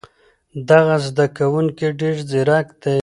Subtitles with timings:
[0.69, 2.99] دغه زده کوونکی ډېر ځیرک دی.